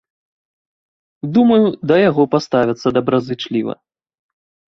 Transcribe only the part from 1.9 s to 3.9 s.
да яго паставяцца добразычліва.